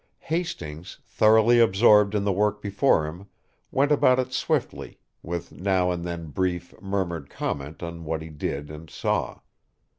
[0.33, 3.27] Hastings, thoroughly absorbed in the work before him,
[3.69, 8.71] went about it swiftly, with now and then brief, murmured comment on what he did
[8.71, 9.41] and saw.